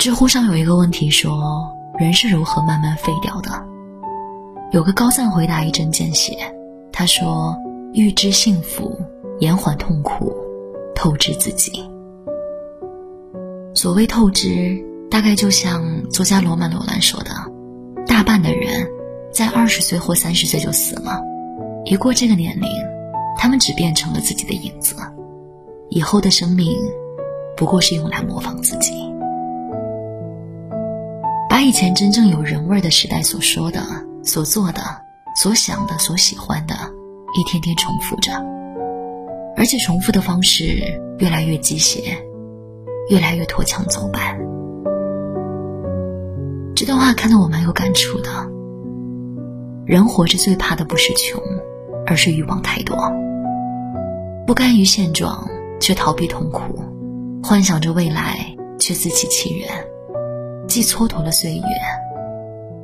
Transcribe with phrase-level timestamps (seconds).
[0.00, 3.50] 知乎上有一个问题说：“人是如何慢慢废掉的？”
[4.72, 6.38] 有个高赞回答一针见血，
[6.90, 7.54] 他说
[7.92, 8.98] ：“预知幸福，
[9.40, 10.34] 延缓痛苦，
[10.94, 11.86] 透支自己。”
[13.76, 17.32] 所谓透支，大概就像作家罗曼·罗兰说的
[18.08, 18.88] ：“大半的人
[19.30, 21.20] 在二十岁或三十岁就死了，
[21.84, 22.70] 一过这个年龄，
[23.36, 24.96] 他们只变成了自己的影子，
[25.90, 26.74] 以后的生命
[27.54, 28.94] 不过是用来模仿自己。”
[31.60, 33.82] 把以前真正有人味的时代所说的。
[34.22, 34.80] 所做的、
[35.36, 36.74] 所想的、所喜欢的，
[37.38, 38.32] 一天天重复着，
[39.58, 40.82] 而且重复的方式
[41.18, 42.16] 越来越机械，
[43.10, 44.38] 越来越脱墙走板。
[46.74, 48.30] 这段话看得我蛮有感触的。
[49.84, 51.42] 人活着最怕的不是穷，
[52.06, 52.96] 而是欲望太多，
[54.46, 55.46] 不甘于现状
[55.78, 56.82] 却逃避痛苦，
[57.42, 59.68] 幻想着未来却自欺欺人，
[60.70, 61.64] 既蹉跎了岁月，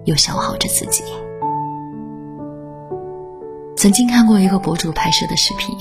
[0.07, 1.05] 又消耗着自己。
[3.77, 5.73] 曾经看过一个博主拍摄的视频，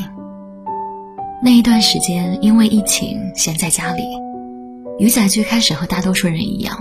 [1.42, 4.04] 那一段时间因为疫情闲在家里，
[5.00, 6.78] 鱼仔最开始和大多数人一样，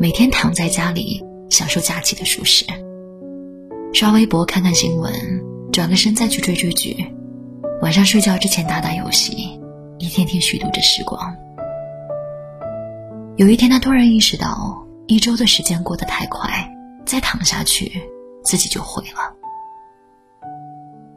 [0.00, 2.64] 每天躺在家里享受假期的舒适，
[3.92, 5.12] 刷微博看看新闻，
[5.72, 7.06] 转个身再去追追剧，
[7.82, 9.60] 晚上睡觉之前打打游戏，
[9.98, 11.36] 一天天虚度着时光。
[13.36, 16.72] 有一天他突然意识到，一周的时间过得太快，
[17.04, 18.00] 再躺下去
[18.44, 19.34] 自己就毁了。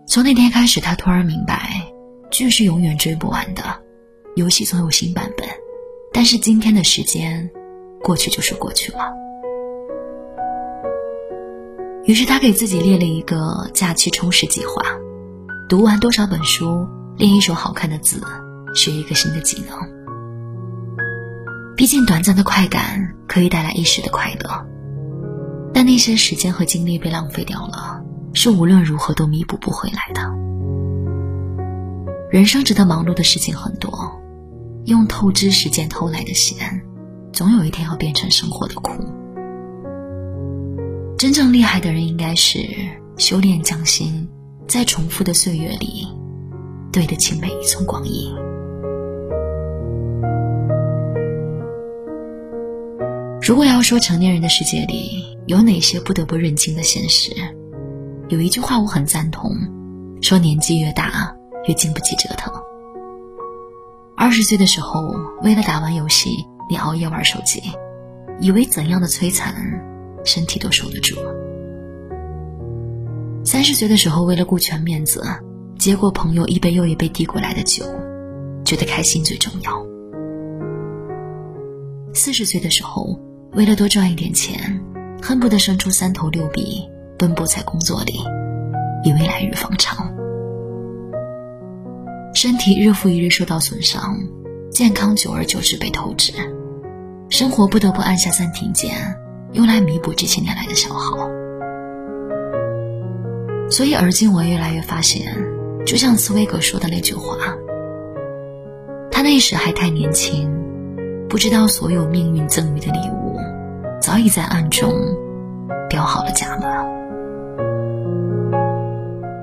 [0.08, 1.80] 从那天开始，他突然明白，
[2.32, 3.62] 剧是永远追不完的，
[4.36, 5.48] 游戏总有新版本。
[6.12, 7.48] 但是今天的时间，
[8.02, 9.14] 过去就是过去了。
[12.06, 14.82] 于是他给自己列了一个假期充实计划：
[15.70, 18.20] 读完多少本书，练一手好看的字，
[18.74, 19.97] 学一个新的技能。
[21.78, 24.66] 毕竟短暂的快感可以带来一时的快乐，
[25.72, 28.04] 但那些时间和精力被浪费掉了。
[28.34, 30.22] 是无论如何都弥补不回来的。
[32.32, 34.20] 人生值得忙碌的事情很多，
[34.86, 36.82] 用透支时间偷来的闲，
[37.32, 38.92] 总有一天要变成生活的苦。
[41.18, 42.60] 真正厉害的人，应该是
[43.18, 44.28] 修炼匠心，
[44.68, 46.08] 在重复的岁月里，
[46.92, 48.36] 对得起每一寸光阴。
[53.48, 57.32] 如果要说成年人的世界里有哪些不得不认清的现实，
[58.28, 59.56] 有一句话我很赞同，
[60.22, 61.34] 说年纪越大
[61.66, 62.54] 越经不起折腾。
[64.18, 67.64] 二十岁的时候，为了打完游戏，你熬夜玩手机，
[68.42, 69.56] 以为怎样的摧残，
[70.26, 71.16] 身体都受得住。
[73.46, 75.24] 三十岁的时候，为了顾全面子，
[75.80, 77.86] 接过朋友一杯又一杯递过来的酒，
[78.66, 79.88] 觉得开心最重要。
[82.14, 83.18] 四十岁的时候，
[83.54, 84.80] 为了多赚一点钱，
[85.22, 86.90] 恨不得生出三头六臂。
[87.20, 88.14] 奔波在工作里，
[89.04, 90.14] 以为来日方长。
[92.36, 94.16] 身体日复一日受到损伤，
[94.70, 96.32] 健康久而久之被透支，
[97.28, 98.94] 生活不得不按下暂停键，
[99.54, 101.18] 用来弥补这些年来的消耗。
[103.68, 105.36] 所以，而今我越来越发现，
[105.84, 107.36] 就像茨威格说的那句话
[109.10, 110.48] ：“他那时还太年轻，
[111.28, 113.27] 不知道所有命运赠予的礼物，
[114.00, 114.94] 早已在暗中
[115.90, 116.86] 标好了价码。”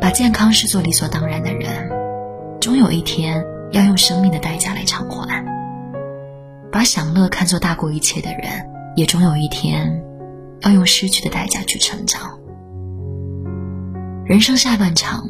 [0.01, 1.91] 把健康视作理所当然的人，
[2.61, 3.43] 终有一天
[3.73, 5.43] 要用生命的代价来偿还；
[6.71, 10.03] 把享乐看作大过一切的人，也终有一天
[10.61, 12.39] 要用失去的代价去成长。
[14.27, 15.27] 人生下半场，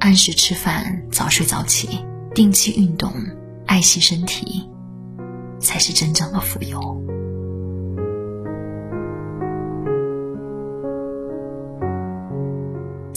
[0.00, 2.04] 按时吃饭，早睡早起，
[2.34, 3.12] 定期运动，
[3.66, 4.68] 爱惜身体，
[5.60, 6.80] 才是真正的富有。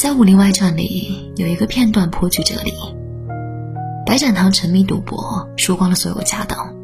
[0.04, 2.74] 在《武林外传》里有一个片段颇具哲理：
[4.06, 6.76] 白展堂沉迷赌博，输光了所有家当。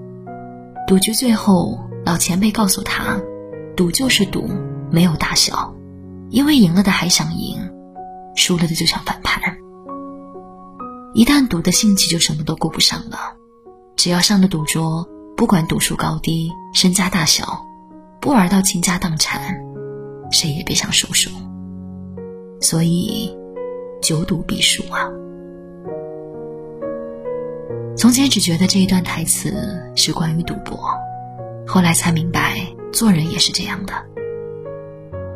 [0.87, 3.19] 赌局最后，老前辈告诉他，
[3.75, 4.49] 赌就是赌，
[4.89, 5.75] 没有大小，
[6.29, 7.57] 因为赢了的还想赢，
[8.37, 9.57] 输了的就想翻盘。
[11.13, 13.17] 一旦赌的兴起，就什么都顾不上了。
[13.97, 15.05] 只要上了赌桌，
[15.35, 17.65] 不管赌术高低、身家大小，
[18.21, 19.59] 不玩到倾家荡产，
[20.31, 21.29] 谁也别想收手。
[22.61, 23.35] 所以，
[24.01, 25.09] 久赌必输啊！
[27.95, 30.79] 从前只觉得这一段台词是关于赌博，
[31.65, 32.59] 后来才明白，
[32.91, 33.93] 做人也是这样的。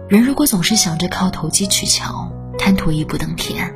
[0.09, 3.73] 人如果总是想着靠投机取巧、贪图一步登天，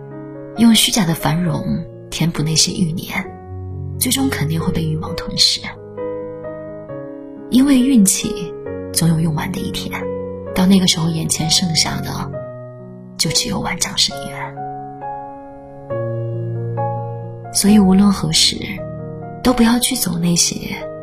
[0.58, 1.64] 用虚假的繁荣
[2.10, 3.26] 填补那些欲念，
[3.98, 5.62] 最终肯定会被欲望吞噬。
[7.50, 8.54] 因为运气
[8.92, 10.02] 总有用完的一天，
[10.54, 12.30] 到那个时候，眼前剩下的
[13.18, 14.56] 就只有万丈深渊。
[17.54, 18.58] 所以无论何时，
[19.44, 20.56] 都不要去走那些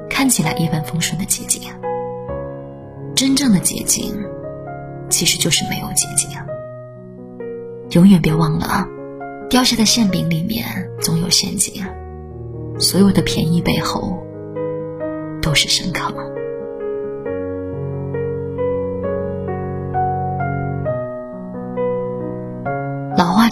[0.08, 1.62] 看起来一帆风顺的捷径。
[3.16, 4.14] 真正的捷径，
[5.08, 6.30] 其实就是没有捷径。
[7.90, 8.86] 永远别忘了，
[9.48, 10.66] 掉下的馅饼里面
[11.00, 11.84] 总有陷阱。
[12.78, 14.18] 所有的便宜背后，
[15.40, 16.12] 都是深坑。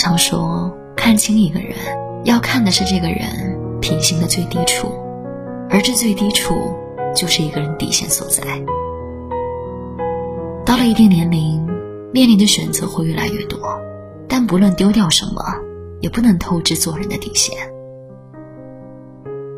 [0.02, 1.76] 常说，看清一个人，
[2.24, 4.88] 要看的是这个人品行的最低处，
[5.70, 6.74] 而这最低处，
[7.14, 8.42] 就是一个人底线所在。
[10.66, 11.64] 到了一定年龄，
[12.12, 13.60] 面临的选择会越来越多，
[14.26, 15.40] 但不论丢掉什么，
[16.00, 17.56] 也不能透支做人的底线。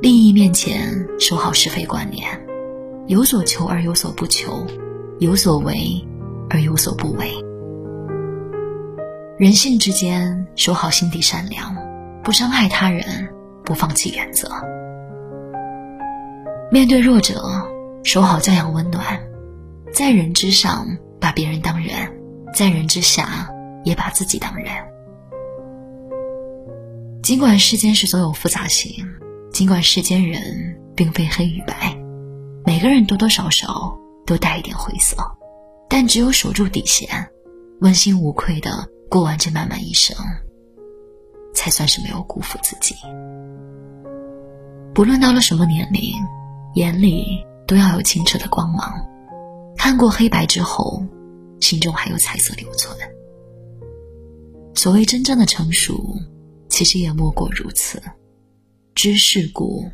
[0.02, 2.28] 利益面前，守好是非观念，
[3.06, 4.66] 有所求而有所不求，
[5.20, 6.06] 有所为
[6.50, 7.32] 而有所不为。
[9.44, 11.76] 人性之间，守好心底善良，
[12.22, 13.28] 不伤害他人，
[13.62, 14.50] 不放弃原则。
[16.70, 17.44] 面对弱者，
[18.04, 19.20] 守好教养温暖，
[19.92, 20.88] 在人之上
[21.20, 22.10] 把别人当人，
[22.54, 23.46] 在人之下
[23.84, 24.66] 也把自己当人。
[27.22, 28.90] 尽管世间事总有复杂性。
[29.52, 31.94] 尽管世间人并非黑与白，
[32.64, 33.94] 每个人多多少少
[34.24, 35.18] 都带一点灰色，
[35.86, 37.28] 但只有守住底线，
[37.82, 40.16] 问心无愧的过完这漫漫一生，
[41.54, 42.94] 才算是没有辜负自己。
[44.94, 46.14] 不论到了什么年龄，
[46.74, 48.92] 眼里都要有清澈的光芒，
[49.76, 51.04] 看过黑白之后，
[51.60, 52.96] 心中还有彩色留存。
[54.74, 56.16] 所谓真正的成熟，
[56.68, 58.02] 其实也莫过如此。
[58.94, 59.90] 知世故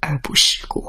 [0.00, 0.84] 而不世故。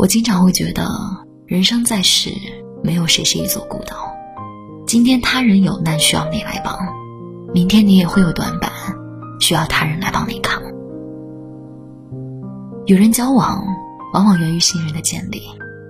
[0.00, 0.88] 我经常会觉得，
[1.44, 2.30] 人生在世，
[2.82, 4.10] 没有谁是一座孤岛。
[4.86, 6.74] 今天他人有难需要你来帮，
[7.52, 8.72] 明天你也会有短板，
[9.40, 10.58] 需要他人来帮你扛。
[12.86, 13.62] 与人交往，
[14.14, 15.42] 往往源于信任的建立，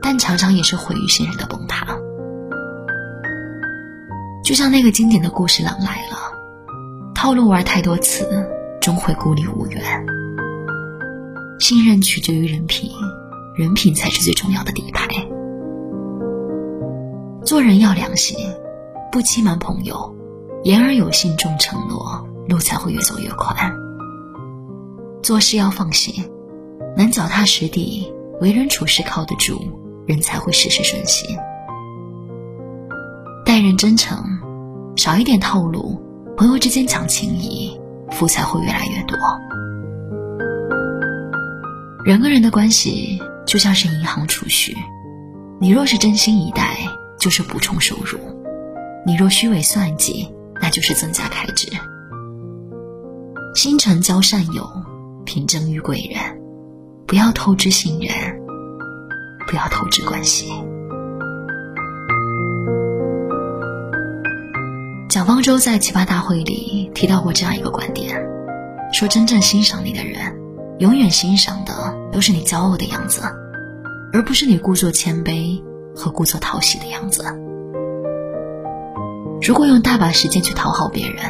[0.02, 1.86] 但常常也是毁于信任的崩塌。
[4.42, 6.16] 就像那个经典的故事《狼来了》，
[7.14, 8.44] 套路玩太多次，
[8.80, 9.80] 终会孤立无援。
[11.60, 12.90] 信任取决于人品，
[13.60, 15.06] 人品才是最重要的底牌。
[17.44, 18.34] 做人要良心，
[19.12, 20.16] 不欺瞒朋友，
[20.62, 23.70] 言而有信，重承诺，路才会越走越宽。
[25.22, 26.26] 做事要放心，
[26.96, 28.10] 能脚踏实地，
[28.40, 29.60] 为人处事靠得住，
[30.06, 31.36] 人才会事事顺心。
[33.44, 34.16] 待人真诚。
[34.96, 36.00] 少一点套路，
[36.34, 37.78] 朋友之间讲情谊，
[38.10, 39.18] 福才会越来越多。
[42.06, 44.76] 人跟人的关系就像是银行储蓄，
[45.60, 46.76] 你若是真心以待，
[47.18, 48.16] 就是补充收入；
[49.04, 50.32] 你若虚伪算计，
[50.62, 51.66] 那就是增加开支。
[53.56, 54.64] 心诚交善友，
[55.24, 56.40] 品正遇贵人，
[57.08, 58.14] 不要透支信任，
[59.48, 60.52] 不要透支关系。
[65.08, 68.24] 蒋方舟在奇葩大会里提到过这样一个观点，
[68.92, 70.39] 说真正欣赏你的人，
[70.80, 73.20] 永远欣赏的都是你骄傲的样子，
[74.14, 75.62] 而不是你故作谦卑
[75.94, 77.22] 和故作讨喜的样子。
[79.42, 81.22] 如果用大把时间去讨好别人，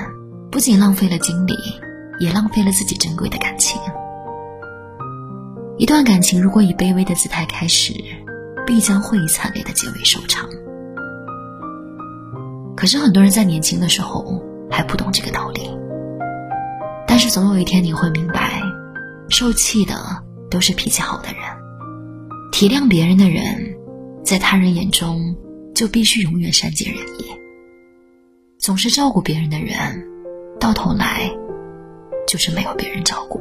[0.53, 1.57] 不仅浪费了精力，
[2.21, 3.81] 也浪费了自己珍贵的感情。
[5.79, 7.93] 一段感情如果以卑微的姿态开始，
[8.65, 10.49] 必将会以惨烈的结尾收场。
[12.77, 14.41] 可是很多人在年轻的时候
[14.71, 15.77] 还不懂这个道理，
[17.05, 18.60] 但是总有一天你会明白，
[19.31, 19.95] 受气的
[20.51, 21.37] 都是脾气好的人，
[22.53, 23.75] 体谅别人的人，
[24.25, 25.37] 在他人眼中
[25.75, 27.25] 就必须永远善解人意。
[28.59, 30.05] 总是照顾别人的人，
[30.59, 31.31] 到头来
[32.27, 33.41] 就是没有别人照顾。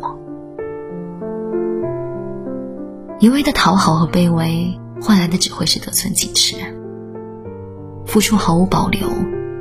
[3.20, 6.56] 一味的讨好和卑微，换来的只会是得寸进尺。
[8.06, 9.10] 付出毫无保留，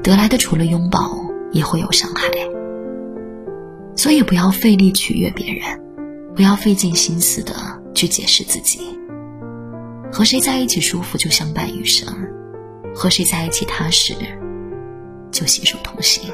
[0.02, 1.11] 得来的除了拥抱，
[1.50, 2.28] 也会有伤害。
[3.97, 5.62] 所以不要费力取悦别人，
[6.38, 7.52] 不要费尽心思的
[7.97, 8.97] 去解释自己。
[10.12, 12.07] 和谁在一起舒服就相伴余生，
[12.95, 14.14] 和谁在一起踏实
[15.33, 16.33] 就携手同行。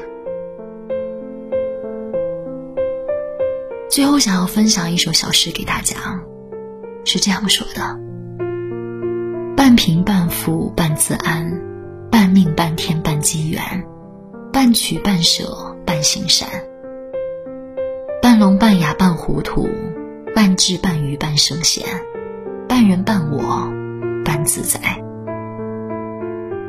[3.89, 5.95] 最后想要分享一首小诗给大家，
[7.03, 7.97] 是这样说的：
[9.57, 11.63] 半贫半富半自安。
[12.11, 13.61] 半命半天半机缘，
[14.53, 16.47] 半取半舍半行善，
[18.35, 19.69] 半聋半哑半糊涂，
[20.35, 21.85] 半智半愚半圣贤，
[22.67, 23.71] 半人半我，
[24.25, 24.77] 半自在，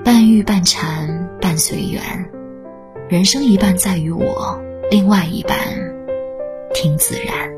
[0.05, 2.01] 半欲半禅半随缘。
[3.09, 4.61] 人生一半在于我，
[4.93, 5.59] 另外一半
[6.73, 7.51] 听自然。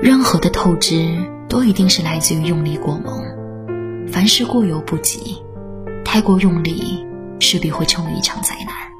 [0.00, 1.14] 任何的透支，
[1.46, 3.22] 都一定是来自于用力过猛。
[4.10, 5.42] 凡事过犹不及，
[6.06, 7.06] 太过用力，
[7.38, 8.95] 势必会成为一场灾难。